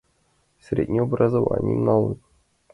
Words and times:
Средний 0.61 1.01
образованийым 1.01 1.85
налын. 1.87 2.17